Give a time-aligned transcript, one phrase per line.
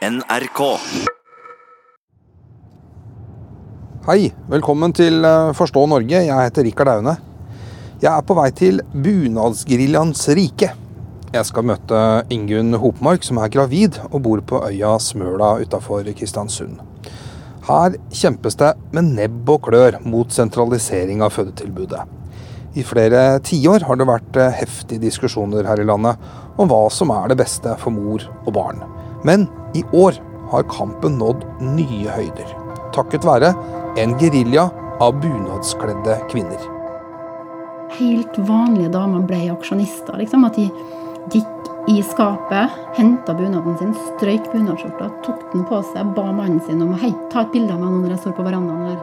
[0.00, 0.60] NRK.
[4.06, 6.22] Hei, velkommen til eh, Forstå Norge.
[6.24, 7.12] Jeg heter Rikard Aune.
[8.00, 10.70] Jeg er på vei til bunadsgeriljaens rike.
[11.34, 11.98] Jeg skal møte
[12.32, 16.80] Ingunn Hopmark, som er gravid og bor på øya Smøla utafor Kristiansund.
[17.68, 22.06] Her kjempes det med nebb og klør mot sentralisering av fødetilbudet.
[22.72, 27.12] I flere tiår har det vært eh, heftige diskusjoner her i landet om hva som
[27.12, 28.80] er det beste for mor og barn.
[29.26, 30.18] Men i år
[30.50, 32.54] har kampen nådd nye høyder.
[32.94, 33.52] Takket være
[34.00, 34.68] en gerilja
[35.00, 36.60] av bunadskledde kvinner.
[37.98, 40.18] Helt vanlige damer ble aksjonister.
[40.20, 40.44] Liksom.
[40.46, 40.68] At de
[41.30, 46.82] gikk i skapet, henta bunaden sin, strøyk bunadsskjorta, tok den på seg, ba mannen sin
[46.84, 48.98] om å hei, ta et bilde av meg nå når jeg står på verandaen her.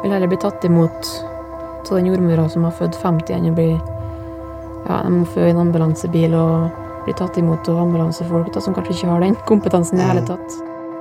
[0.00, 1.10] Vil heller bli tatt imot
[1.90, 3.70] av den jordmora som har født 50 enn å bli
[4.86, 8.96] ja, de må få en ambulansebil og bli tatt imot av ambulansefolk da, som kanskje
[8.96, 10.58] ikke har den kompetansen i det hele tatt.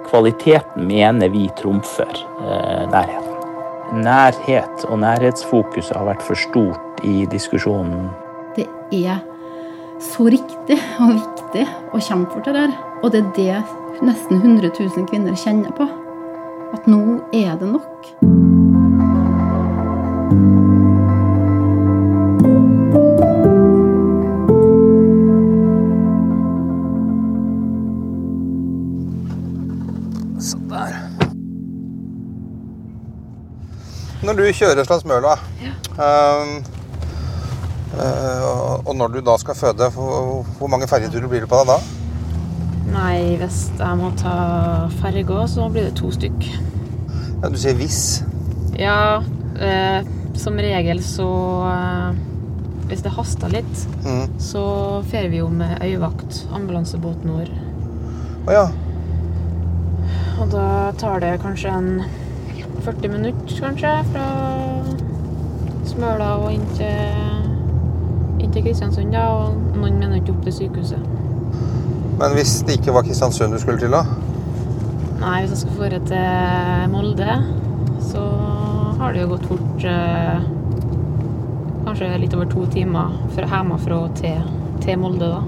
[0.10, 3.26] Kvaliteten mener vi trumfer eh, nærheten.
[4.00, 8.10] Nærhet og nærhetsfokuset har vært for stort i diskusjonen.
[8.58, 9.18] Det er
[10.00, 12.78] så riktig og viktig å kjempe for det der.
[13.04, 15.90] Og det er det nesten 100 000 kvinner kjenner på.
[16.76, 18.59] At nå er det nok.
[34.30, 35.32] Når du kjører fra Smøla,
[35.98, 36.50] ehm,
[37.98, 38.44] eh,
[38.86, 41.78] og når du da skal føde, hvor, hvor mange ferjeturer blir det på deg da?
[42.94, 44.36] Nei, hvis jeg må ta
[45.00, 46.46] ferge òg, så blir det to stykk.
[47.40, 48.04] Ja, du sier hvis.
[48.78, 51.26] Ja, uh, som regel så
[51.66, 52.14] uh,
[52.90, 54.38] Hvis det haster litt, Mm.
[54.42, 54.62] så
[55.10, 57.50] fer vi jo med øyevakt, ambulansebåten vår.
[58.46, 58.64] Å ja.
[60.40, 60.66] Og da
[61.02, 61.92] tar det kanskje en
[62.86, 64.26] 40 minutter, kanskje, fra
[65.90, 67.48] Smøla og inn til,
[68.40, 71.10] inn til Kristiansund, da, og noen minutter opp til sykehuset.
[72.20, 74.04] Men hvis det ikke var Kristiansund du skulle til, da?
[75.20, 77.38] Nei, hvis jeg skal dra til Molde,
[78.10, 78.24] så
[79.00, 80.50] har det jo gått fort eh,
[81.86, 84.52] kanskje litt over to timer fra hjemmefra til,
[84.84, 85.42] til Molde, da.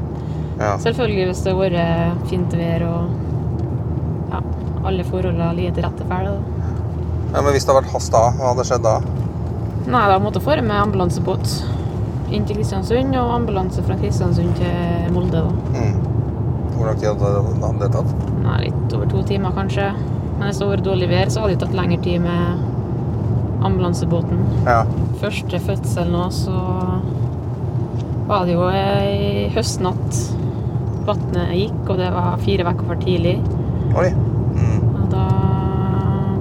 [0.61, 0.71] Ja.
[0.83, 4.41] Selvfølgelig hvis det har vært fint vær og ja,
[4.89, 6.60] alle forholdene ligger til rette for det.
[7.31, 7.41] Ja.
[7.41, 8.97] Men hvis det hadde vært hast da, hva hadde skjedd da?
[9.91, 11.45] Nei, da måtte jeg fare med ambulansebåt
[12.31, 15.51] inn til Kristiansund, og ambulanse fra Kristiansund til Molde, da.
[15.75, 15.95] Mm.
[16.77, 18.11] Hvor lang tid hadde det tatt?
[18.41, 19.89] Nei, litt over to timer, kanskje.
[20.37, 22.41] Men hvis det hadde vært dårlig vær, så hadde det tatt lengre tid med
[23.67, 24.39] ambulansebåten.
[24.65, 24.79] Ja.
[25.21, 26.55] Første fødsel nå, så
[28.31, 30.21] var det jo ei høstnatt.
[31.05, 33.35] Vannet gikk, og det var fire uker for tidlig.
[33.97, 34.09] Oi.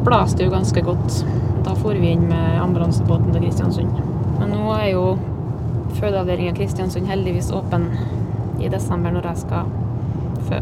[0.04, 1.18] Blåste det jo ganske godt.
[1.64, 3.92] Da for vi inn med ambulansebåten til Kristiansund.
[4.38, 5.04] Men nå er jo
[5.98, 7.88] fødeavdelinga Kristiansund heldigvis åpen
[8.60, 9.70] i desember når jeg skal
[10.48, 10.60] fø.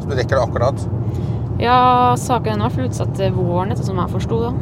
[0.00, 0.86] Så du rekker det akkurat?
[1.60, 1.78] Ja,
[2.16, 4.52] saken er i hvert fall utsatt til våren, etter som jeg forsto det.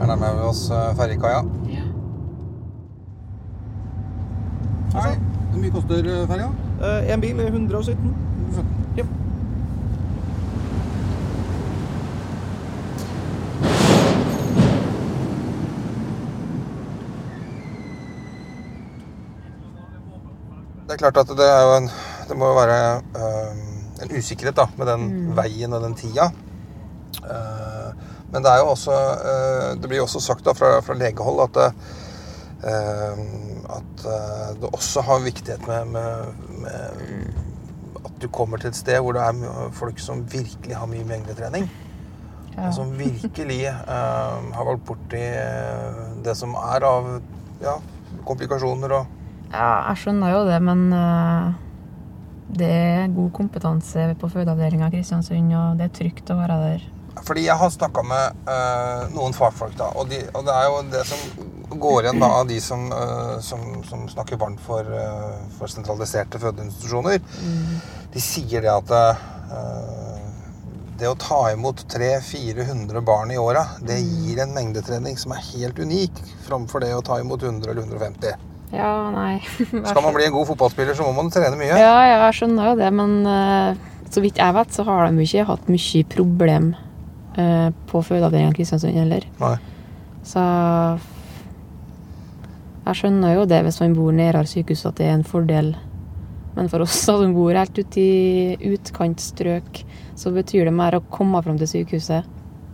[0.00, 0.64] Her nærmer vi oss
[0.98, 1.44] ferjekaia.
[1.70, 1.84] Ja.
[4.96, 5.12] Hei.
[5.52, 6.48] Hvor mye koster eh, ferja?
[6.82, 8.14] Én En bil er 117.
[8.96, 9.04] Ja.
[20.92, 21.90] Det er klart at det er jo en
[22.28, 22.80] Det må jo være
[23.16, 23.60] eh,
[24.04, 26.28] en usikkerhet da, med den veien og den tida.
[27.22, 27.92] Uh,
[28.32, 31.42] men det er jo også uh, Det blir jo også sagt da fra, fra legehold
[31.44, 31.92] at uh,
[33.72, 36.26] at eh, det også har viktighet med, med,
[36.62, 41.06] med at du kommer til et sted hvor det er folk som virkelig har mye
[41.06, 41.70] mengdetrening.
[42.52, 47.08] Og som virkelig eh, har valgt borti eh, det som er av
[47.62, 47.78] ja,
[48.28, 49.21] komplikasjoner og
[49.52, 51.52] Ja, jeg skjønner jo det, men eh,
[52.56, 56.90] det er god kompetanse på fødeavdelinga i Kristiansund, og det er trygt å være der.
[57.22, 60.78] Fordi jeg har snakka med uh, noen fagfolk, da, og, de, og det er jo
[60.94, 61.50] det som
[61.82, 66.40] går igjen da av de som, uh, som, som snakker varmt for, uh, for sentraliserte
[66.40, 67.20] fødeinstitusjoner.
[68.12, 69.20] De sier det at eh,
[71.00, 75.80] det å ta imot 300-400 barn i åra, det gir en mengdetrening som er helt
[75.80, 78.51] unik, framfor det å ta imot 100 eller 150.
[78.72, 79.36] Ja, nei
[79.90, 81.74] Skal man bli en god fotballspiller, så må man trene mye.
[81.76, 85.26] Ja, ja, jeg skjønner jo det, men uh, så vidt jeg vet, så har de
[85.26, 86.72] ikke hatt mye problem
[87.36, 89.28] uh, på fødeavdelingen i Kristiansund heller.
[89.42, 89.56] Nei.
[90.26, 90.42] Så
[92.82, 95.72] jeg skjønner jo det hvis man bor nærmere sykehuset, at det er en fordel
[96.56, 99.84] Men for oss da, som bor helt ute i utkantstrøk,
[100.20, 102.26] så betyr det mer å komme fram til sykehuset.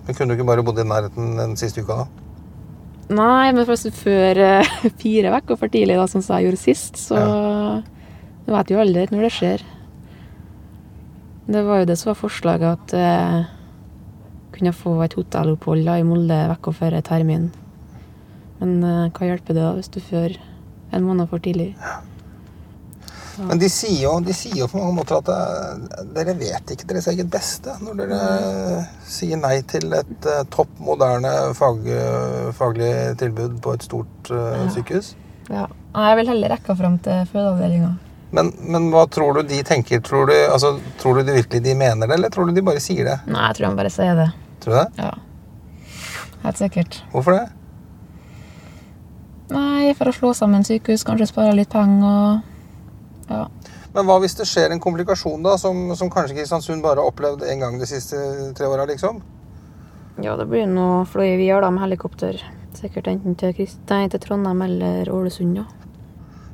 [0.07, 2.28] Men Kunne du ikke bare bodd i nærheten den siste uka, da?
[3.09, 4.73] Nei, men først før eh,
[5.03, 7.21] fire uker for tidlig, da, som jeg gjorde sist, så
[8.45, 9.63] Du vet jo aldri når det skjer.
[11.49, 13.47] Det var jo det som var forslaget, at jeg
[14.57, 17.51] kunne få et hotellopphold da, i Molde uka før termin.
[18.61, 20.39] Men eh, hva hjelper det da hvis du får
[20.97, 21.73] en måned for tidlig?
[23.47, 26.89] Men de sier, jo, de sier jo på mange måter at det, dere vet ikke
[26.91, 28.21] deres eget beste når dere
[29.07, 31.87] sier nei til et eh, topp moderne fag,
[32.59, 32.91] faglig
[33.21, 35.15] tilbud på et stort uh, sykehus.
[35.49, 35.69] Ja.
[35.99, 37.95] Jeg vil heller rekke fram til fødeavdelinga.
[38.37, 40.03] Men, men hva tror du de tenker?
[40.05, 43.09] Tror du, altså, tror du virkelig de mener det, eller tror du de bare sier
[43.09, 43.17] det?
[43.31, 44.29] Nei, jeg tror de bare sier det.
[44.65, 45.07] Tror du det?
[45.07, 45.15] Ja.
[46.45, 47.01] Helt sikkert.
[47.15, 47.47] Hvorfor det?
[49.49, 52.43] Nei, for å slå sammen sykehus, kanskje spare litt penger
[53.29, 53.47] Ja.
[53.95, 57.45] Men hva hvis det skjer en komplikasjon da, som, som kanskje Kristiansund bare har opplevd
[57.49, 58.19] en gang de siste
[58.57, 59.23] tre åra, liksom?
[60.23, 62.41] Ja, det blir noe fløy vi gjør da med helikopter.
[62.79, 63.55] Sikkert enten til,
[63.91, 65.67] nei, til Trondheim eller Ålesund, ja.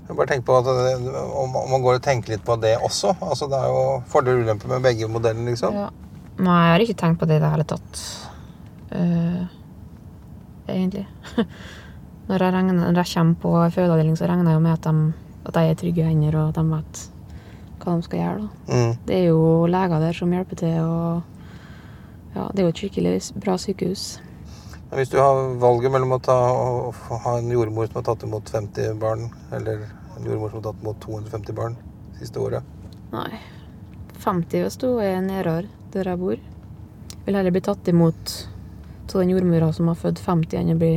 [0.04, 2.74] Jeg bare tenk på at det, om, om man går og tenker litt på det
[2.76, 3.14] også.
[3.24, 5.76] Altså, det er jo fordeler og ulemper med begge modellene, liksom.
[5.80, 5.88] ja.
[6.34, 8.00] Nei, jeg har ikke tenkt på det i det hele tatt.
[8.90, 9.44] Uh,
[10.66, 11.04] egentlig.
[12.28, 15.23] når, jeg regner, når jeg kommer på fødeavdeling, så regner jeg jo med at de,
[15.44, 17.02] at de er trygge hender, og at de vet
[17.84, 18.50] hva de skal gjøre.
[18.68, 18.92] Mm.
[19.06, 21.22] Det er jo leger der som hjelper til, og
[22.34, 24.06] ja, det er jo et skikkelig bra sykehus.
[24.94, 28.50] Hvis du har valget mellom å ta, å ha en jordmor som har tatt imot
[28.52, 31.76] 50 barn, eller en jordmor som har tatt imot 250 barn
[32.20, 32.62] siste året
[33.10, 33.40] Nei.
[34.22, 36.38] 50 hvis du er nærmere der jeg bor.
[37.26, 38.32] Vil heller bli tatt imot
[39.14, 40.94] av den jordmora som har født 50, enn å bli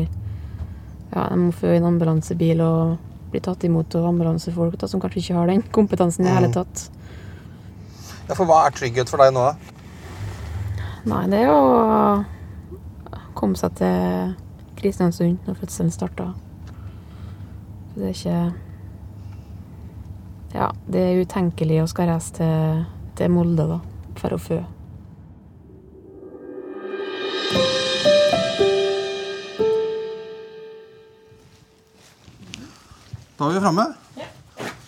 [1.12, 2.98] Ja, de må få en ambulansebil og
[3.32, 6.48] bli tatt imot av ambulansefolk da, som kanskje ikke har den kompetansen i det hele
[6.48, 6.54] Mm.
[6.54, 6.90] tatt.
[8.30, 9.56] Ja, For hva er trygghet for deg nå, da?
[11.08, 12.26] Nei, det er å
[13.36, 14.36] komme seg til
[14.76, 16.34] Kristiansund når fødselen starter.
[17.96, 18.54] Det er ikke
[20.54, 22.86] Ja, det er utenkelig å skal reise til,
[23.16, 23.80] til Molde, da,
[24.16, 24.62] for å fø.
[33.38, 33.84] Da er vi framme.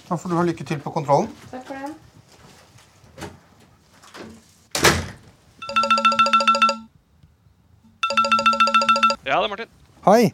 [0.10, 1.28] Da får du ha lykke til på kontrollen.
[1.52, 1.92] Takk for det.
[9.28, 9.70] Ja, det er Martin.
[10.08, 10.32] Hei.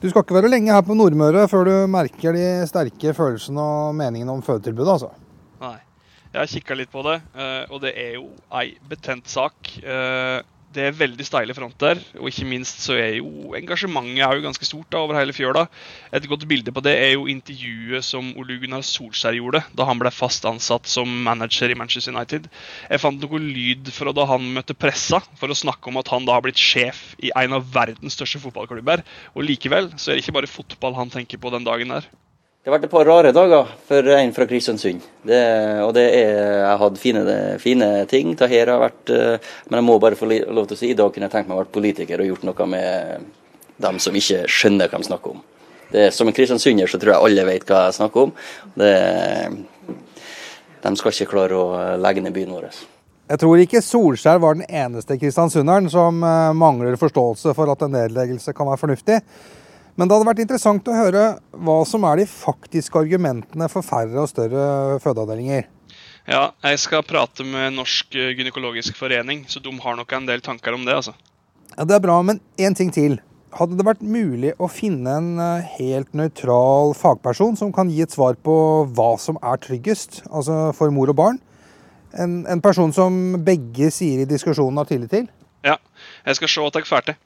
[0.00, 3.92] Du skal ikke være lenge her på Nordmøre før du merker de sterke følelsene og
[3.98, 5.10] meningene om fødetilbudet, altså.
[5.60, 5.76] Nei.
[6.30, 9.74] Jeg har kikka litt på det, eh, og det er jo ei betent sak.
[10.70, 14.68] Det er veldig steile fronter, og ikke minst så er jo engasjementet er jo ganske
[14.68, 15.64] stort da, over hele fjøla.
[16.14, 19.98] Et godt bilde på det er jo intervjuet som Ole Gunnar Solskjær gjorde da han
[19.98, 22.46] ble fast ansatt som manager i Manchester United.
[22.86, 26.28] Jeg fant noe lyd fra da han møtte pressa for å snakke om at han
[26.28, 29.02] da har blitt sjef i en av verdens største fotballklubber.
[29.34, 32.06] Og likevel så er det ikke bare fotball han tenker på den dagen der.
[32.60, 35.04] Det har vært et par rare dager for en fra Kristiansund.
[35.24, 35.36] Det,
[35.80, 37.20] og det er, jeg hatt fine,
[37.56, 38.34] fine ting.
[38.36, 41.24] Det har vært, eh, men jeg må bare få lov til å si, da kunne
[41.24, 43.30] jeg tenkt meg å være politiker og gjort noe med
[43.80, 45.40] dem som ikke skjønner hva de snakker om.
[45.90, 48.34] Det, som en kristiansunder så tror jeg alle vet hva jeg snakker om.
[48.76, 48.92] Det,
[50.84, 52.68] de skal ikke klare å legge ned byen vår.
[53.30, 57.96] Jeg tror ikke Solskjær var den eneste kristiansunderen som eh, mangler forståelse for at en
[57.96, 59.18] nedleggelse kan være fornuftig.
[59.96, 64.22] Men det hadde vært interessant å høre hva som er de faktiske argumentene for færre
[64.22, 65.66] og større fødeavdelinger.
[66.30, 70.76] Ja, jeg skal prate med Norsk gynekologisk forening, så de har nok en del tanker
[70.76, 70.94] om det.
[71.00, 71.16] altså.
[71.76, 73.18] Ja, Det er bra, men én ting til.
[73.50, 78.14] Hadde det vært mulig å finne en eh, helt nøytral fagperson som kan gi et
[78.14, 78.54] svar på
[78.94, 81.40] hva som er tryggest, altså for mor og barn?
[82.14, 85.26] En, en person som begge sider i diskusjonen har tillit til?
[85.66, 85.76] Ja,
[86.26, 87.18] jeg skal se at jeg får til.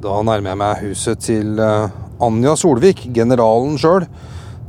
[0.00, 1.90] Da nærmer jeg meg huset til eh,
[2.24, 4.06] Anja Solvik, generalen sjøl.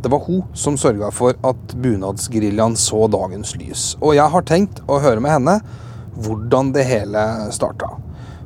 [0.04, 3.86] Det var hun som sørga for at bunadsgeriljaen så dagens lys.
[4.02, 5.56] Og jeg har tenkt å høre med henne
[6.20, 7.24] hvordan det hele
[7.56, 7.94] starta.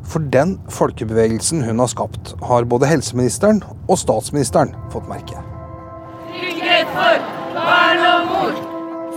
[0.05, 5.41] For den folkebevegelsen hun har skapt, har både helseministeren og statsministeren fått merke.
[6.29, 8.03] Trygghet for barn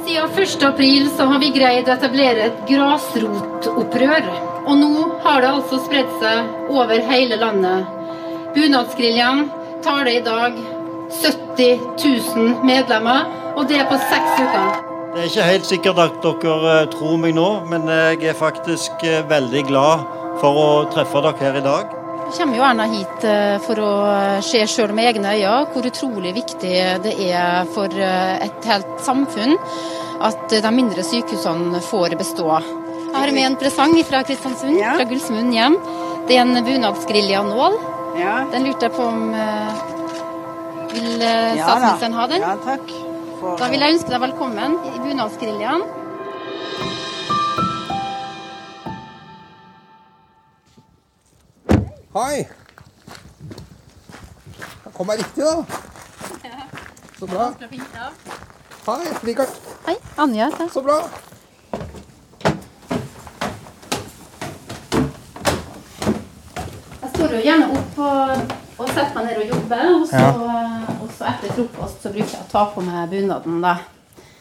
[0.09, 0.63] Siden 1.
[0.65, 4.58] april så har vi greid å etablere et grasrotopprør.
[4.69, 4.93] Og nå
[5.25, 7.89] har det altså spredt seg over hele landet.
[8.53, 9.47] Bunadsgeriljaen
[9.85, 10.59] tar det i dag
[11.23, 11.81] 70
[12.37, 13.25] 000 medlemmer,
[13.57, 14.85] og det er på seks uker.
[15.15, 19.07] Det er ikke helt sikkert at dere eh, tror meg nå, men jeg er faktisk
[19.09, 20.05] eh, veldig glad
[20.43, 21.95] for å treffe dere her i dag.
[22.37, 23.93] kommer jo Erna hit eh, for å
[24.45, 29.57] se sjøl med egne øyne hvor utrolig viktig det er for eh, et helt samfunn
[30.29, 32.51] at de mindre sykehusene får bestå.
[33.09, 34.93] Jeg har med en presang fra Kristiansund, Ja.
[34.97, 35.77] fra Gullsmund hjem.
[36.29, 37.79] Det er en bunadsgerilja-nål.
[38.19, 38.45] Ja.
[38.53, 42.41] Den lurte jeg på om uh, Vil Ja statsministeren ha den?
[42.43, 42.91] Ja, takk.
[43.41, 45.83] For, Da vil jeg ønske deg velkommen i bunadsgeriljaen.
[52.17, 52.47] Hei!
[54.85, 55.65] Jeg kom meg riktig, da.
[57.19, 57.49] Så bra.
[58.89, 59.57] Hei, Rikard.
[59.87, 60.51] Hei, Anja.
[60.73, 61.01] Så bra.
[67.29, 69.89] Står jo gjerne opp og, og setter meg ned og jobber.
[69.99, 70.21] Og så,
[70.95, 73.75] og så etter frokost så bruker jeg å ta på meg bunaden, da.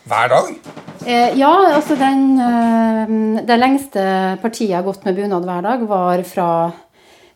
[0.07, 0.53] Hver dag?
[1.03, 3.11] Eh, ja, altså den eh,
[3.43, 4.07] Det lengste
[4.39, 6.47] partiet jeg har gått med bunad hver dag, var fra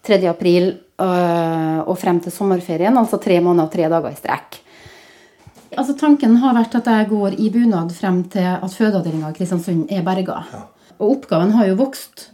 [0.08, 0.24] 3.
[0.32, 2.96] april øh, og frem til sommerferien.
[2.96, 4.62] Altså tre måneder og tre dager i strekk.
[5.76, 9.92] Altså Tanken har vært at jeg går i bunad frem til at fødeavdelinga i Kristiansund
[9.92, 10.46] er berga.
[10.96, 12.30] Og oppgaven har jo vokst.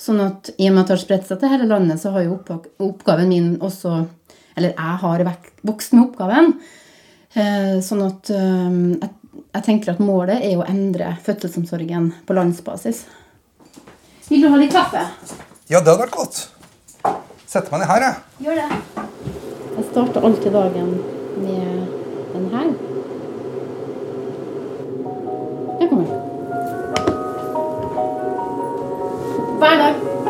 [0.00, 2.24] Sånn at i og med at det har spredt seg til hele landet, så har
[2.26, 2.38] jo
[2.82, 4.06] oppgaven min også
[4.56, 5.24] Eller jeg har
[5.64, 6.52] vokst med oppgaven.
[7.34, 9.10] Eh, Sånn at eh, jeg,
[9.56, 13.06] jeg tenker at målet er å endre fødselsomsorgen på landsbasis.
[14.28, 15.06] Vil du ha litt kaffe?
[15.68, 16.42] Ja, det hadde vært godt.
[17.48, 18.46] Setter meg ned her, jeg.
[18.46, 18.68] Gjør det.
[19.72, 20.92] Jeg starter alltid dagen
[21.40, 21.88] med
[22.32, 22.68] den her.
[25.80, 26.06] Der kommer.
[26.12, 26.21] Hver
[29.62, 29.94] dag.
[30.02, 30.21] Vad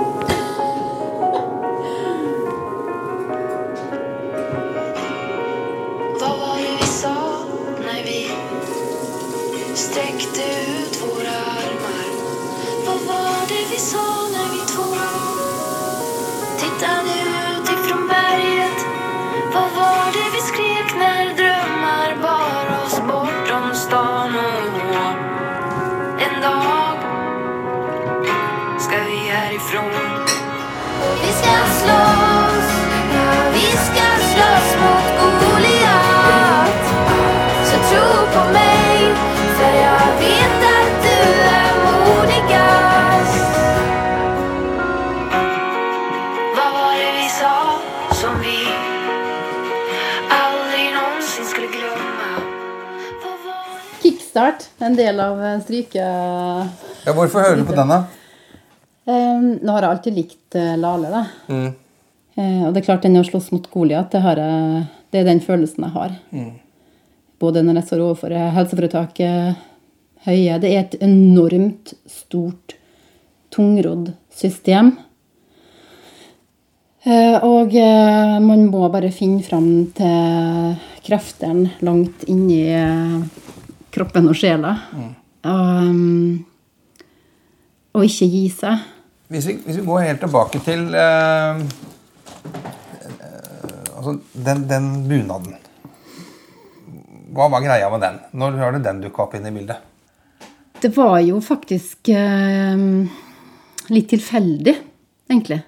[54.03, 56.03] Kickstart, en del av eh, stryke...
[57.07, 58.01] Ja, hvorfor hører du på den, da?
[59.03, 61.23] Um, nå har jeg alltid likt eh, Lale, da.
[61.51, 61.71] Mm.
[62.39, 65.43] Uh, og det er klart, den å slåss mot Goliat, det, jeg- det er den
[65.45, 66.15] følelsen jeg har.
[67.43, 69.69] Både når jeg står overfor helseforetaket
[70.23, 70.55] Høie.
[70.63, 72.77] Det er et enormt stort,
[73.51, 74.93] tungrodd system.
[77.43, 77.75] Og
[78.47, 79.67] man må bare finne fram
[79.99, 82.61] til kreftene langt inni
[83.93, 84.73] kroppen og sjela.
[85.43, 86.45] Og, mm,
[87.93, 88.85] og ikke gi seg.
[89.33, 91.57] Hvis vi, hvis vi går helt tilbake til uh,
[93.17, 95.57] uh, altså den, den bunaden.
[97.33, 98.21] Hva var greia med den?
[98.37, 99.81] Når har det den dukka opp inn i bildet?
[100.83, 102.77] Det var jo faktisk uh,
[103.93, 104.75] litt tilfeldig,
[105.31, 105.63] egentlig.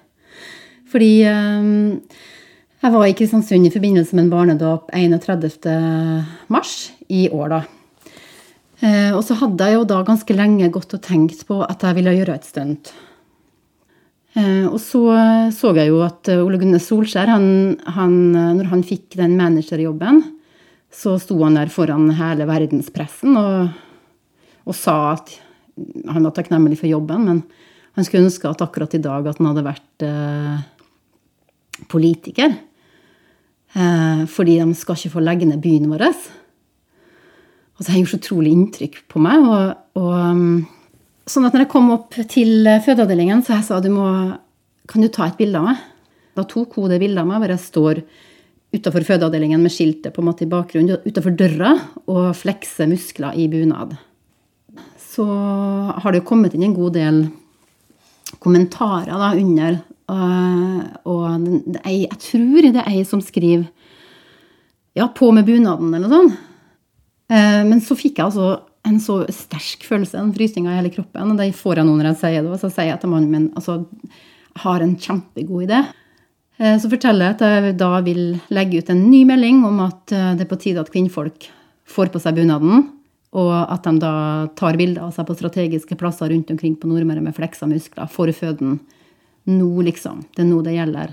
[0.91, 5.65] Fordi jeg var i Kristiansund i forbindelse med en barnedåp 31.
[6.53, 6.75] mars
[7.11, 7.59] i år, da.
[8.83, 11.97] Eh, og så hadde jeg jo da ganske lenge gått og tenkt på at jeg
[11.99, 12.91] ville gjøre et stunt.
[14.35, 15.05] Eh, og så
[15.55, 17.47] så jeg jo at eh, Ole Gunnar Solskjær, han,
[17.95, 20.21] han, eh, når han fikk den managerjobben,
[20.91, 23.71] så sto han der foran hele verdenspressen og,
[24.67, 25.33] og sa at
[26.07, 27.41] han var takknemlig for jobben, men
[27.95, 30.63] han skulle ønske at akkurat i dag at han hadde vært eh,
[31.91, 32.55] politiker.
[33.75, 36.07] Eh, fordi de skal ikke få legge ned byen vår.
[37.75, 39.43] Og det gjort så utrolig inntrykk på meg.
[39.43, 43.91] Og, og, um, sånn at når jeg kom opp til fødeavdelingen, så jeg sa du
[43.91, 44.07] må,
[44.87, 45.83] kan du ta et bilde av meg?
[46.35, 48.01] Da tok hun det bildet av meg hvor jeg står
[48.75, 51.75] utafor fødeavdelingen med skiltet på en måte i bakgrunnen, utafor døra,
[52.11, 53.95] og flekser muskler i bunad.
[54.99, 57.21] Så har det jo kommet inn en god del
[58.43, 59.77] kommentarer da under.
[60.11, 63.69] Og, og det er, jeg tror det er ei som skriver
[64.95, 66.43] ja, på med bunaden, eller noe sånt.
[67.31, 71.31] Eh, Men så fikk jeg altså en så sterk følelse, en frysning av hele kroppen.
[71.31, 72.51] Og det får jeg nå når jeg sier det.
[72.53, 73.79] Og så sier jeg til mannen min altså,
[74.61, 75.83] har en kjempegod idé.
[76.59, 80.13] Eh, Så forteller jeg at jeg da vil legge ut en ny melding om at
[80.13, 81.49] eh, det er på tide at kvinnfolk
[81.85, 82.91] får på seg bunaden,
[83.35, 84.13] og at de da
[84.55, 88.31] tar bilder av seg på strategiske plasser rundt omkring på Nordmøre med fleksa muskler for
[88.33, 88.79] føden.
[89.45, 90.23] Nå, liksom.
[90.33, 91.11] Det er nå det gjelder.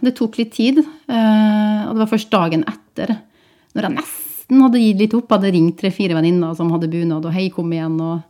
[0.00, 3.16] Det tok litt tid, og det var først dagen etter,
[3.74, 7.34] når jeg nesten hadde gitt litt opp, hadde ringt tre-fire venninner som hadde bunad, og
[7.34, 8.22] hei, kom igjen, og,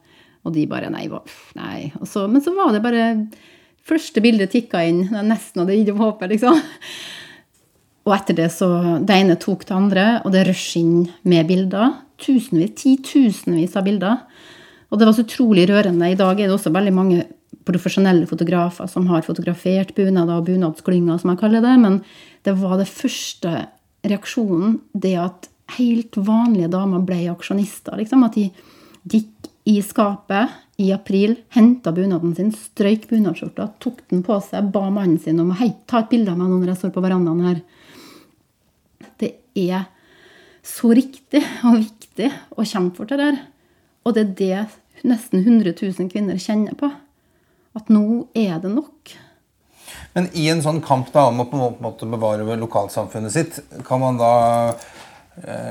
[0.43, 1.93] og de bare nei, pff, nei.
[2.03, 3.07] Så, men så var det bare
[3.89, 5.07] Første bildet tikka inn.
[5.09, 6.59] Jeg nesten hadde gitt opp håpet, liksom.
[8.09, 8.69] Og etter det så
[9.05, 11.95] Det ene tok det andre, og det rusher inn med bilder.
[12.21, 14.23] Tusenvis, titusenvis av bilder.
[14.89, 16.09] Og det var så utrolig rørende.
[16.09, 17.27] I dag er det også veldig mange
[17.69, 21.75] profesjonelle fotografer som har fotografert bunader og bunadsklynger, som jeg kaller det.
[21.81, 22.01] Men
[22.45, 23.55] det var det første
[24.09, 27.99] reaksjonen, det at helt vanlige damer ble aksjonister.
[28.01, 28.25] Liksom.
[28.27, 28.49] At de
[29.09, 34.87] gikk i skapet i april, henta bunaden sin, strøyk bunadsskjorta, tok den på seg, ba
[34.89, 37.03] mannen sin om å hei, ta et bilde av meg nå når jeg står på
[37.05, 37.63] verandaen her.
[39.19, 39.89] Det er
[40.65, 43.41] så riktig og viktig å kjempe for det der.
[44.07, 46.91] Og det er det nesten 100 000 kvinner kjenner på.
[47.77, 49.17] At nå er det nok.
[50.15, 54.03] Men i en sånn kamp da, om å på en måte bevare lokalsamfunnet sitt, kan
[54.03, 54.33] man da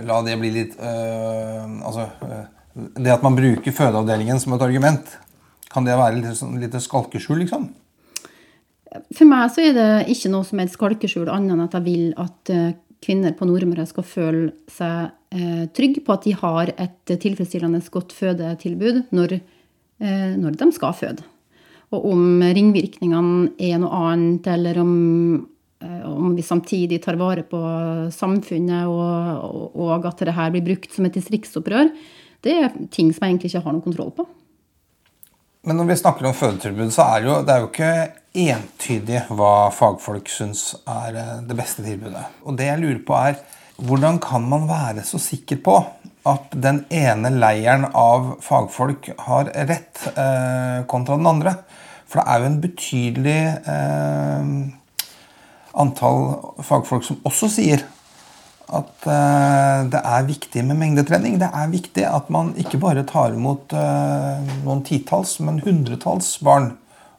[0.07, 2.45] la det bli litt eh, Altså eh,
[2.77, 5.13] det at man bruker fødeavdelingen som et argument,
[5.73, 7.71] kan det være litt, sånn, litt skalkeskjul, liksom?
[9.17, 11.85] For meg så er det ikke noe som er et skalkeskjul, annet enn at jeg
[11.87, 16.71] vil at eh, kvinner på Nordmøre skal føle seg eh, trygge på at de har
[16.75, 19.39] et tilfredsstillende godt fødetilbud når,
[20.01, 21.25] eh, når de skal føde.
[21.95, 24.95] Og om ringvirkningene er noe annet, eller om,
[25.35, 25.45] eh,
[25.79, 27.59] om vi samtidig tar vare på
[28.13, 31.91] samfunnet, og, og at dette blir brukt som et distriktsopprør,
[32.45, 34.25] det er ting som jeg egentlig ikke har noen kontroll på.
[35.67, 37.93] Men når vi snakker om fødetilbud, så er det jo, det er jo ikke
[38.37, 42.23] entydig hva fagfolk syns er eh, det beste tilbudet.
[42.47, 43.41] Og det jeg lurer på er,
[43.83, 45.75] hvordan kan man være så sikker på
[46.27, 51.57] at den ene leiren av fagfolk har rett eh, kontra den andre?
[52.07, 53.39] For det er jo en betydelig
[53.73, 54.51] eh,
[55.77, 56.25] antall
[56.65, 57.85] fagfolk som også sier
[58.67, 61.37] at uh, det er viktig med mengdetrening.
[61.39, 66.73] Det er viktig at man ikke bare tar imot uh, noen titalls, men hundretalls barn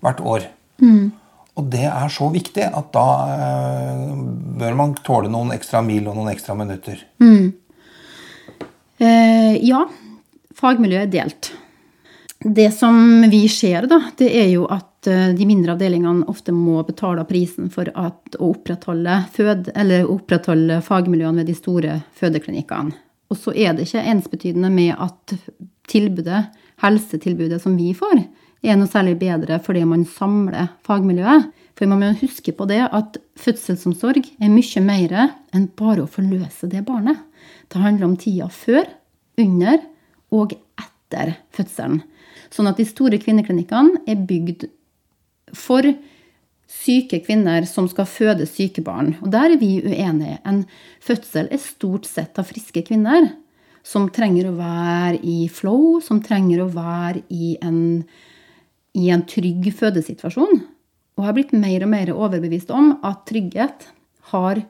[0.04, 0.48] hvert år.
[0.82, 1.08] Mm.
[1.58, 4.12] Og det er så viktig at da uh,
[4.60, 7.00] bør man tåle noen ekstra mil og noen ekstra minutter.
[7.22, 7.54] Mm.
[8.98, 9.84] ja,
[10.58, 11.52] fagmiljøet er delt.
[12.38, 16.80] Det som vi ser, da, det er jo at Eh, de mindre avdelingene ofte må
[16.86, 19.70] betale prisen for at, å opprettholde, fød,
[20.08, 22.96] opprettholde fagmiljøene ved de store fødeklinikkene.
[23.28, 25.36] Og så er det ikke ensbetydende med at
[25.88, 26.46] tilbudet,
[26.82, 28.22] helsetilbudet som vi får,
[28.64, 31.50] er noe særlig bedre fordi man samler fagmiljøet.
[31.78, 35.12] For man må huske på det at fødselsomsorg er mye mer
[35.54, 37.20] enn bare å forløse det barnet.
[37.70, 38.88] Det handler om tida før,
[39.38, 39.78] under
[40.34, 42.00] og etter fødselen.
[42.50, 44.66] Sånn at de store kvinneklinikkene er bygd
[45.56, 45.86] for
[46.68, 49.14] syke kvinner som skal føde syke barn.
[49.24, 50.38] Og der er vi uenige.
[50.44, 50.64] En
[51.04, 53.30] fødsel er stort sett av friske kvinner
[53.88, 58.02] som trenger å være i flow, som trenger å være i en,
[58.92, 60.60] i en trygg fødesituasjon.
[61.18, 63.88] Og har blitt mer og mer overbevist om at trygghet
[64.34, 64.60] har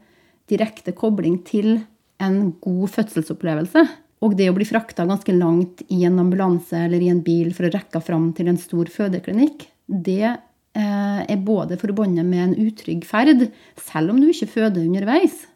[0.48, 1.80] direkte kobling til
[2.22, 3.84] en god fødselsopplevelse.
[4.24, 7.68] Og det å bli frakta ganske langt i en ambulanse eller i en bil for
[7.68, 10.38] å rekke fram til en stor fødeklinikk, det
[10.78, 13.48] er både forbundet med en utrygg ferd,
[13.82, 15.46] selv om du ikke føder underveis,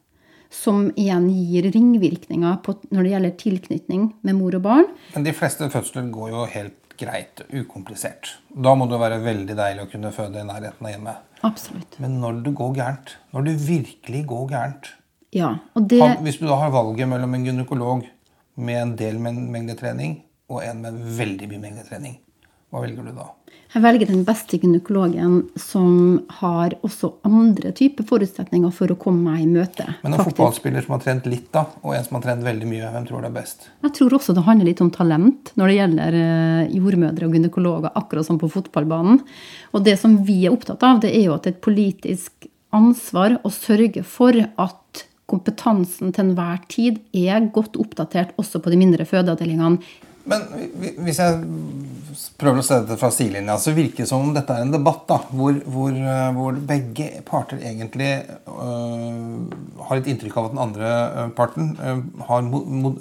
[0.52, 4.88] som igjen gir ringvirkninger på, når det gjelder tilknytning med mor og barn.
[5.14, 8.34] Men de fleste fødsler går jo helt greit, ukomplisert.
[8.52, 11.30] Da må det være veldig deilig å kunne føde i nærheten av hjemmet.
[11.46, 11.96] Absolutt.
[12.02, 14.92] Men når det går gærent, når det virkelig går gærent
[15.32, 16.02] ja, og det...
[16.26, 18.04] Hvis du da har valget mellom en gynekolog
[18.60, 20.18] med en del mengdetrening
[20.52, 22.18] og en med veldig mye mengdetrening,
[22.72, 23.26] hva velger du da?
[23.72, 25.92] Jeg velger den beste gynekologen som
[26.38, 29.86] har også andre typer forutsetninger for å komme meg i møte.
[30.02, 30.38] Men en faktisk.
[30.38, 33.24] fotballspiller som har trent litt, da, og en som har trent veldig mye, hvem tror
[33.24, 33.68] du er best?
[33.84, 37.96] Jeg tror også det handler litt om talent når det gjelder eh, jordmødre og gynekologer,
[38.02, 39.20] akkurat som på fotballbanen.
[39.72, 42.48] Og det som vi er opptatt av, det er jo at det er et politisk
[42.76, 48.80] ansvar å sørge for at kompetansen til enhver tid er godt oppdatert også på de
[48.80, 50.44] mindre fødeavdelingene men
[51.02, 51.40] hvis jeg
[52.38, 55.04] prøver å se dette fra sidelinja, så virker det som om dette er en debatt
[55.08, 58.10] da, hvor, hvor, eh, hvor begge parter egentlig
[58.50, 59.54] øh,
[59.88, 62.92] har et inntrykk av at den andre øh, parten øh, har mo, mo,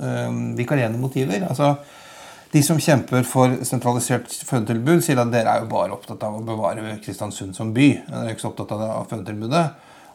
[0.58, 1.46] vikarierende motiver.
[1.50, 1.76] Altså,
[2.52, 6.44] de som kjemper for sentralisert fødetilbud, sier at dere er jo bare opptatt av å
[6.46, 7.94] bevare Kristiansund som by.
[8.08, 9.66] Dere er ikke så opptatt av fødetilbudet.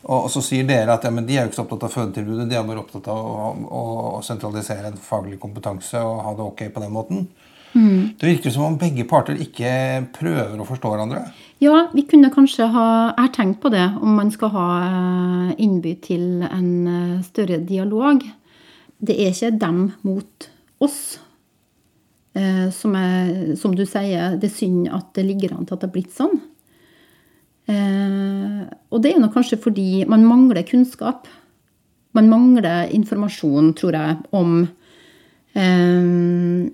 [0.05, 2.59] Og, så sier dere at ja, de er jo ikke så opptatt av fødetilbudet, de
[2.59, 3.83] er bare opptatt av å, å,
[4.19, 7.27] å sentralisere en faglig kompetanse og ha det ok på den måten.
[7.77, 8.15] Mm.
[8.19, 9.71] Det virker som om begge parter ikke
[10.17, 11.27] prøver å forstå hverandre.
[11.61, 15.53] Ja, vi kunne kanskje ha Jeg har tenkt på det, om man skal ha eh,
[15.65, 18.25] innby til en eh, større dialog.
[18.97, 20.51] Det er ikke dem mot
[20.85, 21.19] oss.
[22.37, 25.85] Eh, som, er, som du sier, det er synd at det ligger an til at
[25.85, 26.39] det har blitt sånn.
[27.67, 31.27] Og det er nok kanskje fordi man mangler kunnskap.
[32.15, 34.69] Man mangler informasjon, tror jeg, om
[35.57, 36.71] Er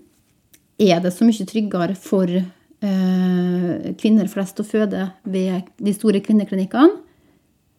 [1.00, 2.28] det så mye tryggere for
[2.82, 6.98] Eh, kvinner flest å føde ved de store kvinneklinikkene.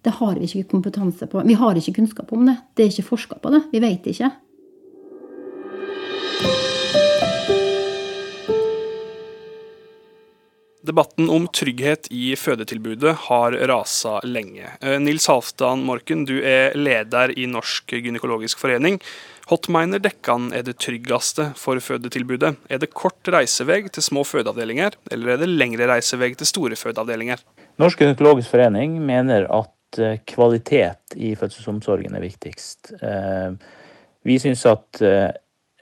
[0.03, 1.43] Det har vi ikke kompetanse på.
[1.47, 2.55] Vi har ikke kunnskap om det.
[2.75, 3.61] Det er ikke forska på det.
[3.71, 4.31] Vi vet ikke.
[10.83, 14.67] Debatten om trygghet i fødetilbudet har rasa lenge.
[14.81, 18.97] Eh, Nils Halvdan Morken, du er leder i Norsk gynekologisk forening.
[19.47, 22.57] Hotminer Dekkan er det tryggeste for fødetilbudet.
[22.67, 27.39] Er det kort reisevei til små fødeavdelinger, eller er det lengre reisevei til store fødeavdelinger?
[27.79, 32.91] Norsk gynekologisk forening mener at eh, kvalitet i fødselsomsorgen er viktigst.
[32.99, 33.55] Eh,
[34.27, 34.99] vi syns at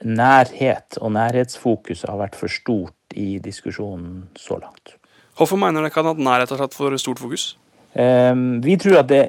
[0.02, 4.96] nærhet og nærhetsfokuset har vært for stort i diskusjonen så langt.
[5.38, 7.52] Hvorfor mener dere at nærhet har tatt for stort fokus?
[7.92, 9.22] Vi tror at det,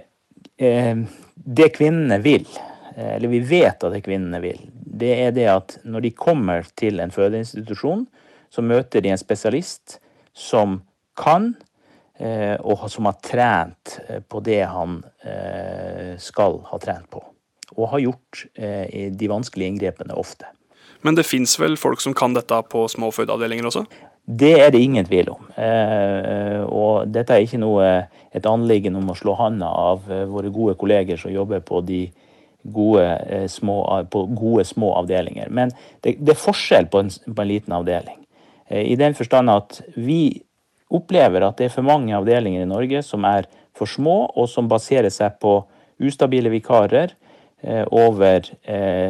[0.57, 2.47] det kvinnene vil,
[2.95, 6.67] Eh, eller vi vet at det kvinnene vil, det er det at når de kommer
[6.77, 8.05] til en fødeinstitusjon,
[8.53, 9.97] så møter de en spesialist
[10.37, 10.81] som
[11.17, 11.53] kan,
[12.19, 15.01] eh, og som har trent eh, på det han
[16.19, 17.21] skal ha trent på.
[17.73, 20.49] Og har gjort de vanskelige inngrepene ofte.
[21.03, 23.85] Men det fins vel folk som kan dette på små fødeavdelinger også?
[24.23, 25.49] Det er det ingen tvil om.
[26.71, 27.87] Og dette er ikke noe,
[28.31, 32.05] et anliggende om å slå handa av våre gode kolleger som jobber på de
[32.63, 35.49] gode eh, små, på gode små avdelinger.
[35.49, 38.19] Men det, det er forskjell på en, på en, liten avdeling.
[38.67, 40.41] Eh, I den forstand at vi
[40.93, 44.69] opplever at det er for mange avdelinger i Norge som er for små, og som
[44.69, 45.59] baserer seg på
[46.03, 47.22] ustabile vikarer eh,
[47.63, 48.49] over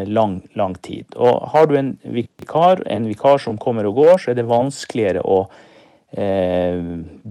[0.05, 1.07] lang, lang tid.
[1.17, 5.23] Og har du en vikar, en vikar som kommer og går, så er det vanskeligere
[5.25, 5.39] å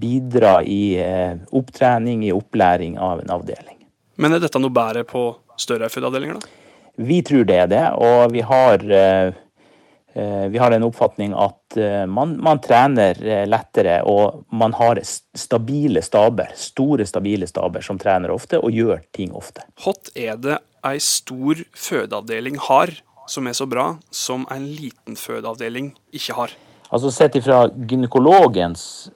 [0.02, 0.82] bidra i
[1.54, 3.78] opptrening, i opplæring av en avdeling.
[4.18, 5.28] Men er dette noe bedre på
[5.60, 6.58] større fødeavdelinger, da?
[6.96, 9.32] Vi tror det er det, og vi har, eh,
[10.14, 13.16] eh, vi har en oppfatning at eh, man, man, trener
[13.48, 19.32] lettere, og man har stabile staber, store stabile staber som trener ofte og gjør ting
[19.32, 19.64] ofte.
[19.86, 22.94] Hot er det ei stor fødeavdeling har
[23.30, 26.54] som er så bra, som en liten fødeavdeling ikke har?
[26.92, 29.10] Altså Sett ifra gynekologens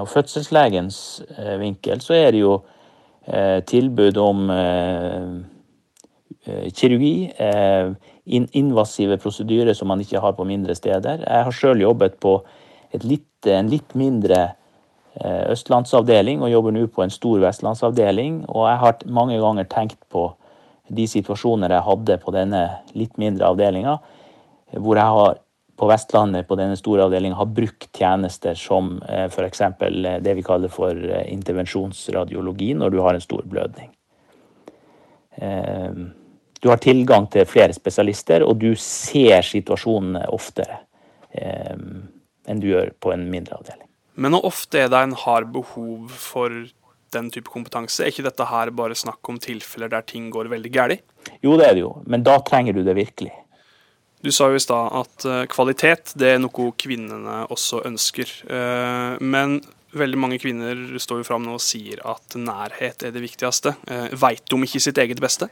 [0.00, 1.20] og fødselslegens
[1.60, 2.54] vinkel, så er det jo
[3.68, 4.46] tilbud om
[6.44, 7.32] Eh, kirurgi.
[7.36, 7.92] Eh,
[8.52, 11.24] invasive prosedyrer som man ikke har på mindre steder.
[11.26, 12.38] Jeg har sjøl jobbet på
[13.02, 14.38] litt, en litt mindre
[15.20, 18.44] eh, østlandsavdeling og jobber nå på en stor vestlandsavdeling.
[18.48, 20.30] Og jeg har mange ganger tenkt på
[20.90, 22.64] de situasjoner jeg hadde på denne
[22.98, 23.96] litt mindre avdelinga,
[24.78, 25.40] hvor jeg har
[25.80, 29.62] på Vestlandet på denne store avdelinga har brukt tjenester som f.eks.
[30.20, 30.92] det vi kaller for
[31.24, 33.88] intervensjonsradiologi når du har en stor blødning.
[36.60, 40.82] Du har tilgang til flere spesialister, og du ser situasjonene oftere
[41.32, 41.76] eh,
[42.50, 43.86] enn du gjør på en mindre avdeling.
[44.20, 46.52] Men hvor ofte er det en har behov for
[47.14, 48.04] den type kompetanse?
[48.04, 51.04] Er ikke dette her bare snakk om tilfeller der ting går veldig galt?
[51.44, 53.32] Jo, det er det jo, men da trenger du det virkelig.
[54.20, 58.28] Du sa jo i stad at uh, kvalitet det er noe kvinnene også ønsker.
[58.50, 59.60] Uh, men
[59.96, 63.74] veldig mange kvinner står jo fram nå og sier at nærhet er det viktigste.
[63.88, 65.48] Uh, Veit de ikke sitt eget beste?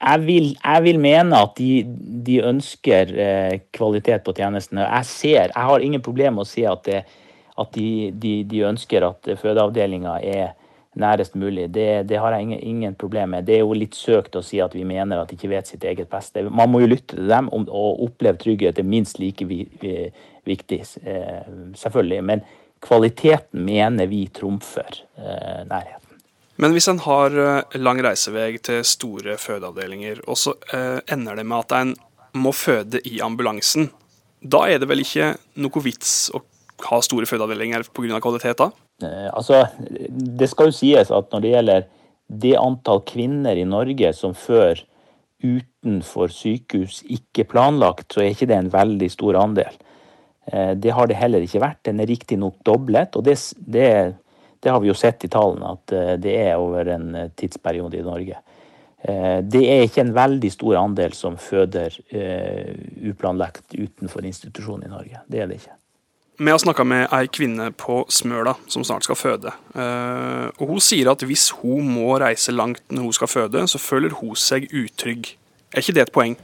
[0.00, 1.82] jeg vil, jeg vil, mene at de,
[2.26, 4.86] de ønsker eh, kvalitet på tjenestene.
[4.86, 7.02] Jeg ser, jeg har ingen problemer med å si at, det,
[7.60, 10.54] at de, de, de, ønsker at fødeavdelinga er
[10.98, 11.68] nærest mulig.
[11.70, 13.44] Det, det har jeg ingen, ingen problem med.
[13.46, 15.84] Det er jo litt søkt å si at vi mener at de ikke vet sitt
[15.86, 16.42] eget beste.
[16.50, 21.46] Man må jo lytte til dem, og oppleve trygghet er minst like viktig, eh,
[21.78, 22.20] selvfølgelig.
[22.26, 22.44] Men
[22.82, 26.06] kvaliteten mener vi trumfer eh, nærheten.
[26.60, 30.56] Men hvis en har eh, lang reisevei til store fødeavdelinger, og så
[31.10, 31.96] ender det med at en
[32.34, 33.90] må føde i ambulansen,
[34.40, 36.42] da er det vel ikke noe vits å
[36.88, 38.20] ha store fødeavdelinger pga.
[38.22, 38.70] kvalitet da?
[39.02, 39.64] Eh, altså,
[40.10, 41.86] det skal jo sies at når det gjelder
[42.42, 44.82] det antall kvinner i Norge som før
[45.40, 49.78] utenfor sykehus ikke planlagt, så er ikke det en veldig stor andel.
[50.50, 51.82] Eh, det har det heller ikke vært.
[51.88, 53.88] Den er riktignok doblet, og det, det
[54.60, 58.04] det har vi jo sett i tallene at eh, det er over en tidsperiode i
[58.04, 58.42] Norge.
[59.00, 61.94] Det er ikke en veldig stor andel som føder
[63.08, 65.22] uplanlagt utenfor institusjon i Norge.
[65.24, 65.79] Det er det ikke.
[66.42, 69.50] Vi har snakka med ei kvinne på Smøla som snart skal føde.
[69.76, 73.76] Eh, og Hun sier at hvis hun må reise langt når hun skal føde, så
[73.76, 75.34] føler hun seg utrygg.
[75.74, 76.38] Er ikke det et poeng?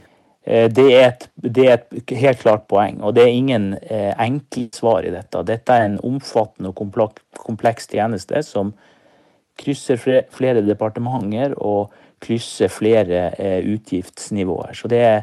[0.45, 4.13] Eh, det er, et, det er et helt klart poeng, og det er ingen eh,
[4.21, 5.41] enkle svar i dette.
[5.49, 8.75] Dette er en omfattende og kompleks tjeneste som
[9.57, 9.97] krysser
[10.29, 11.89] flere departementer og
[12.21, 13.31] krysser flere
[13.65, 14.77] utgiftsnivåer.
[14.77, 15.21] Så det er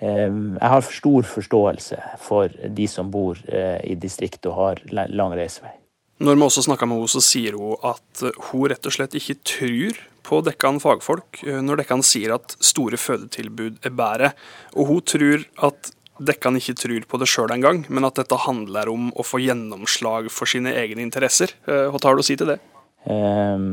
[0.00, 5.72] Jeg har stor forståelse for de som bor eh, i distriktet og har lang reisevei.
[6.20, 9.36] Når vi også snakka med henne, så sier hun at hun rett og slett ikke
[9.44, 14.32] tror på dekkan fagfolk eh, når dekkan sier at store fødetilbud er bedre.
[14.76, 18.88] Og hun tror at dekkan ikke tror på det sjøl engang, men at dette handler
[18.88, 21.52] om å få gjennomslag for sine egne interesser.
[21.68, 22.60] Eh, Hva tar du å si til det?
[23.04, 23.66] Eh,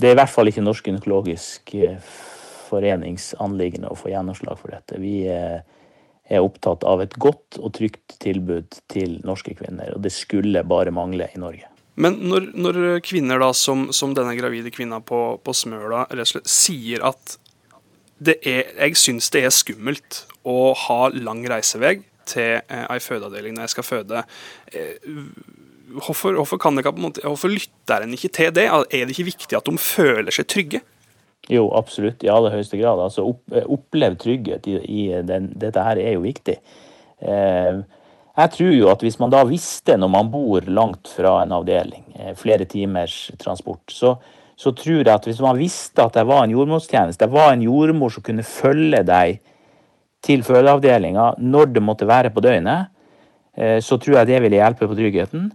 [0.00, 1.74] Det er i hvert fall ikke Norsk gynekologisk
[2.70, 5.00] eh, forenings anliggende å få gjennomslag for dette.
[5.02, 5.60] Vi eh,
[6.30, 10.94] er opptatt av et godt og trygt tilbud til norske kvinner, og det skulle bare
[10.94, 11.66] mangle i Norge.
[12.00, 17.02] Men når, når kvinner da, som, som denne gravide kvinna på, på Smøla slett sier
[17.04, 17.36] at
[18.20, 21.98] er, jeg syns det er skummelt å ha lang reisevei
[22.30, 24.22] til eh, ei fødeavdeling når jeg skal føde,
[24.72, 25.10] eh,
[25.98, 28.68] hvorfor, hvorfor, kan det hvorfor lytter en ikke til det?
[28.70, 30.82] Er det ikke viktig at de føler seg trygge?
[31.48, 32.22] Jo, absolutt.
[32.24, 33.00] I aller høyeste grad.
[33.00, 36.58] Altså, opp, opplevd trygghet i, i den, dette her er jo viktig.
[37.20, 37.80] Eh,
[38.40, 42.04] jeg tror jo at hvis man da visste, når man bor langt fra en avdeling,
[42.16, 44.14] eh, flere timers transport, så,
[44.56, 47.64] så tror jeg at hvis man visste at det var en jordmortjeneste, det var en
[47.66, 49.40] jordmor som kunne følge deg
[50.24, 52.92] til fødeavdelinga når det måtte være på døgnet,
[53.56, 55.50] eh, så tror jeg det ville hjelpe på tryggheten.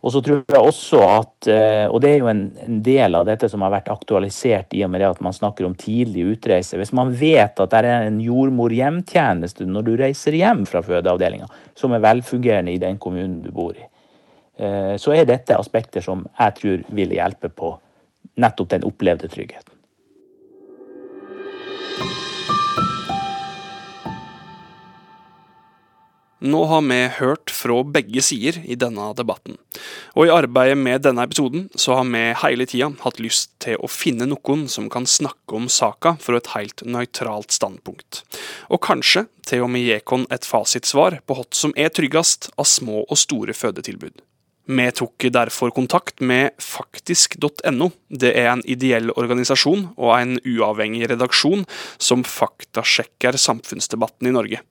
[0.00, 2.44] Og så tror jeg også at, eh, og det er jo en,
[2.80, 5.74] del av dette som har vært aktualisert i og med det at man snakker om
[5.76, 6.78] tidlig utreise.
[6.80, 11.92] Hvis man vet at det er en jordmor-hjemtjeneste når du reiser hjem fra fødeavdelinga, som
[11.92, 13.84] er velfungerende i den kommunen du bor i,
[14.56, 17.74] eh, så er dette aspekter som jeg tror vil hjelpe på
[18.40, 19.79] nettopp den opplevde tryggheten.
[26.40, 29.58] Nå har vi hørt fra begge sider i denne debatten,
[30.16, 33.90] og i arbeidet med denne episoden så har vi hele tida hatt lyst til å
[33.92, 38.22] finne noen som kan snakke om saka fra et helt nøytralt standpunkt,
[38.72, 42.64] og kanskje til og med gi oss et fasitsvar på hva som er tryggest av
[42.64, 44.24] små og store fødetilbud.
[44.70, 47.90] Vi tok derfor kontakt med faktisk.no.
[48.08, 51.64] Det er en ideell organisasjon og en uavhengig redaksjon
[51.98, 54.62] som faktasjekker samfunnsdebatten i Norge.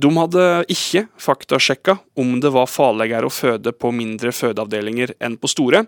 [0.00, 5.50] De hadde ikke faktasjekka om det var farligere å føde på mindre fødeavdelinger enn på
[5.50, 5.82] store,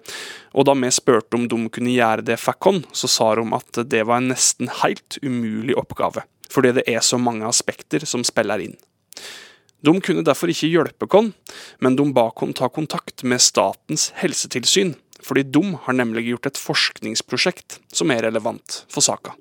[0.53, 3.83] og da vi spurte om de kunne gjøre det fikk oss, så sa de at
[3.89, 8.67] det var en nesten helt umulig oppgave, fordi det er så mange aspekter som spiller
[8.67, 8.77] inn.
[9.83, 11.33] De kunne derfor ikke hjelpe oss,
[11.81, 16.61] men de ba oss ta kontakt med Statens helsetilsyn, fordi de har nemlig gjort et
[16.61, 19.35] forskningsprosjekt som er relevant for saka.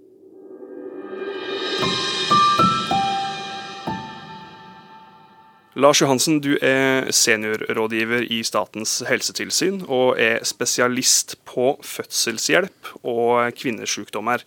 [5.80, 14.44] Lars Johansen, du er seniorrådgiver i Statens helsetilsyn og er spesialist på fødselshjelp og kvinnesykdommer.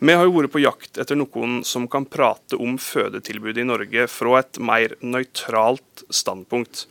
[0.00, 4.06] Vi har jo vært på jakt etter noen som kan prate om fødetilbudet i Norge
[4.08, 6.86] fra et mer nøytralt standpunkt.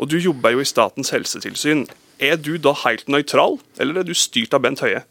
[0.00, 1.84] Og Du jobber jo i Statens helsetilsyn.
[2.18, 5.04] Er du da helt nøytral, eller er du styrt av Bent Høie?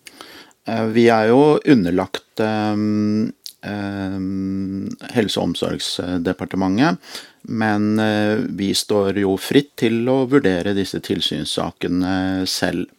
[0.65, 3.29] Eh, Vi er jo underlagt um,
[3.63, 6.99] Helse- og omsorgsdepartementet.
[7.43, 12.91] Men eh, vi står jo fritt til å vurdere disse tilsynssakene selv.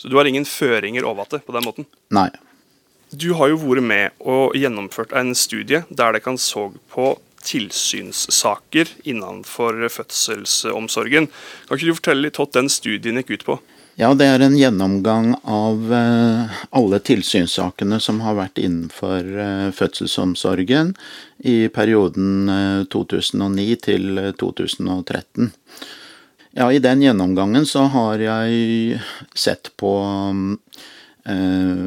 [0.00, 1.88] Så du har ingen føringer over det på den måten?
[2.16, 2.30] Nei.
[3.10, 7.12] Du har jo vært med og gjennomført en studie der det kan så på
[7.44, 11.28] tilsynssaker innenfor fødselsomsorgen.
[11.66, 13.58] Kan ikke du fortelle litt hva den studien gikk ut på?
[14.00, 20.94] Ja, det er en gjennomgang av eh, alle tilsynssakene som har vært innenfor eh, fødselsomsorgen
[21.44, 25.50] i perioden eh, 2009 til eh, 2013.
[26.56, 29.02] Ja, i den gjennomgangen så har jeg
[29.36, 29.92] sett på
[31.28, 31.86] eh,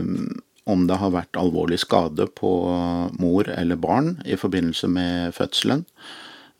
[0.69, 2.53] om det har vært alvorlig skade på
[3.17, 5.81] mor eller barn i forbindelse med fødselen.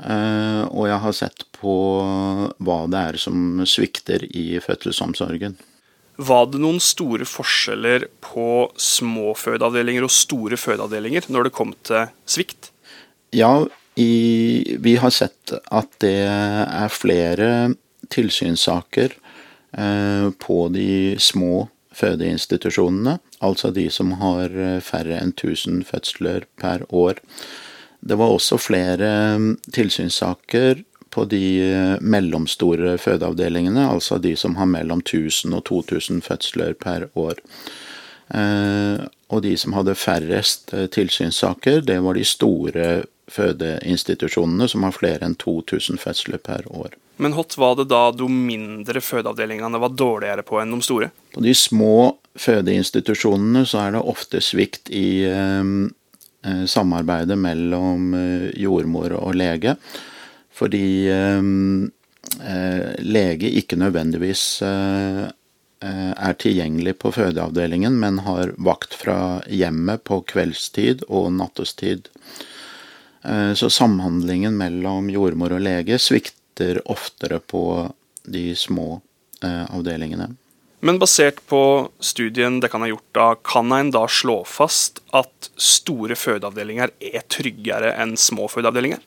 [0.02, 1.76] Eh, og jeg har sett på
[2.64, 5.56] hva det er som svikter i fødselsomsorgen.
[6.24, 12.12] Var det noen store forskjeller på små fødeavdelinger og store fødeavdelinger når det kom til
[12.30, 12.70] svikt?
[13.34, 13.66] Ja,
[13.98, 17.50] i, vi har sett at det er flere
[18.14, 23.20] tilsynssaker eh, på de små fødeinstitusjonene.
[23.46, 24.54] Altså de som har
[24.86, 27.22] færre enn 1000 fødsler per år.
[28.04, 29.12] Det var også flere
[29.72, 36.74] tilsynssaker på de eh, mellomstore fødeavdelingene, altså de som har mellom 1000 og 2000 fødsler
[36.74, 37.40] per år.
[38.34, 42.86] Og de som hadde færrest tilsynssaker, det var de store
[43.32, 46.96] fødeinstitusjonene som har flere enn 2000 fødsler per år.
[47.22, 51.12] Men hva var det da de mindre fødeavdelingene var dårligere på enn de store?
[51.36, 55.76] På de små fødeinstitusjonene så er det ofte svikt i eh
[56.68, 59.76] samarbeidet mellom eh, jordmor og lege.
[60.54, 61.40] Fordi eh,
[62.50, 65.24] eh lege ikke nødvendigvis eh,
[65.84, 72.08] er tilgjengelig på fødeavdelingen, men har vakt fra hjemmet på kveldstid og nattestid.
[73.56, 77.92] Så samhandlingen mellom jordmor og lege svikter oftere på
[78.24, 79.02] de små
[79.44, 80.30] eh, avdelingene.
[80.84, 86.18] Men basert på studien dere har gjort, da, kan en da slå fast at store
[86.20, 89.00] fødeavdelinger er tryggere enn små fødeavdelinger?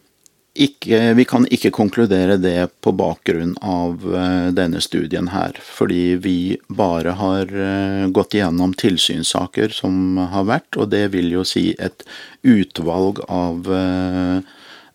[0.56, 5.58] Ikke, vi kan ikke konkludere det på bakgrunn av uh, denne studien her.
[5.60, 6.38] Fordi vi
[6.72, 12.08] bare har uh, gått igjennom tilsynssaker som har vært, og det vil jo si et
[12.40, 14.40] utvalg av Eh,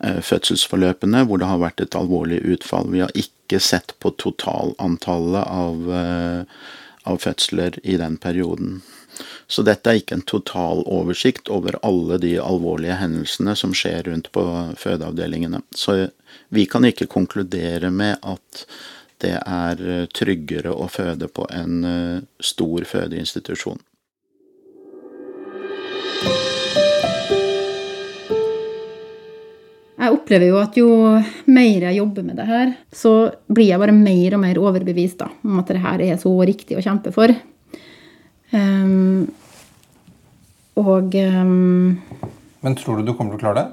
[0.02, 2.90] fødselsforløpene hvor det har vært et alvorlig utfall.
[2.94, 6.72] Vi har ikke sett på totalantallet av, eh,
[7.04, 8.82] av fødsler i den perioden.
[9.48, 14.32] Så dette er ikke en total oversikt over alle de alvorlige hendelsene som skjer rundt
[14.32, 14.46] på
[14.80, 15.62] fødeavdelingene.
[15.76, 16.10] Så
[16.50, 18.66] vi kan ikke konkludere med at
[19.22, 23.84] det er tryggere å føde på en eh, stor fødeinstitusjon.
[30.32, 30.90] Opplever jo at jo
[31.52, 35.28] mer jeg jobber med det her, så blir jeg bare mer og mer overbevist da,
[35.44, 37.34] om at det her er så riktig å kjempe for.
[38.56, 39.28] Um,
[40.80, 42.00] og um,
[42.64, 43.68] Men tror du du kommer til å klare det?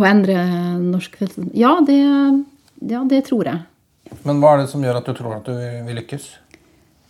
[0.00, 0.40] Å endre
[0.80, 1.52] norsk fødsel...
[1.52, 3.60] Ja, ja, det tror jeg.
[4.24, 6.30] Men hva er det som gjør at du tror at du vil lykkes?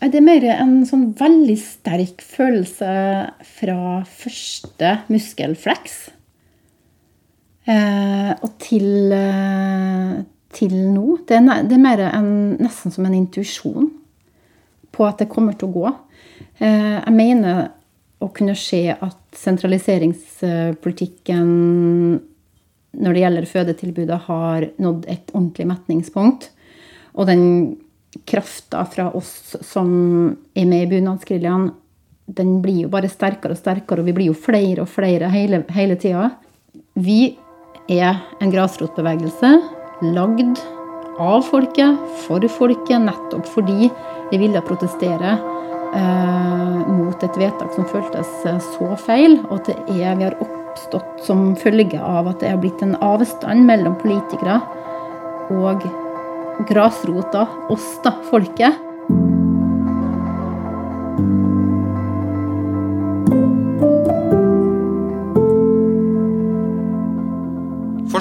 [0.00, 2.90] Det er mer en sånn veldig sterk følelse
[3.60, 6.19] fra første muskelflex Eh,
[8.40, 10.22] og til, eh,
[10.56, 12.30] til nå det er, det er, mer en,
[12.60, 13.86] nesten som en intuisjon
[14.90, 15.88] på at det kommer til å gå.
[16.58, 17.56] Eh, jeg mener
[18.20, 21.48] å kunne se at sentraliseringspolitikken
[22.90, 26.50] når det gjelder fødetilbudet, har nådd et ordentlig metningspunkt.
[27.14, 27.76] Og den
[28.26, 29.88] krafta fra oss som
[30.58, 31.70] er med i bunadsgeriljaen,
[32.30, 35.62] den blir jo bare sterkere og sterkere, og vi blir jo flere og flere hele,
[35.74, 36.28] hele tida.
[36.98, 37.36] Vi
[37.90, 39.54] er en grasrotbevegelse
[40.14, 40.60] lagd
[41.20, 43.90] av folket, for folket, nettopp fordi
[44.30, 45.34] de ville protestere
[45.96, 50.38] eh, mot et vedtak som føltes eh, så feil, og at det er, vi har
[50.40, 54.60] oppstått som følge av at det har blitt en avstand mellom politikere
[55.50, 55.84] og
[56.68, 58.89] grasrota, oss, da, folket.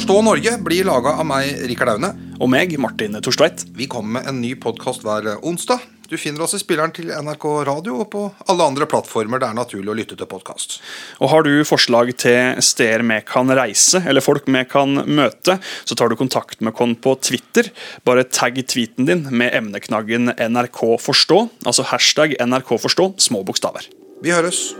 [0.09, 2.07] Forstå Norge blir laga av meg, Rikard Aune.
[2.41, 3.61] Og meg, Martin Torstveit.
[3.77, 5.83] Vi kommer med en ny podkast hver onsdag.
[6.09, 9.59] Du finner oss i spilleren til NRK Radio og på alle andre plattformer det er
[9.59, 10.79] naturlig å lytte til podkast.
[11.21, 15.93] Og har du forslag til steder vi kan reise, eller folk vi kan møte, så
[15.93, 17.69] tar du kontakt med oss på Twitter.
[18.01, 23.85] Bare tagg tweeten din med emneknaggen NRK forstå, altså hashtag NRK forstå, små bokstaver.
[24.25, 24.71] Vi høres.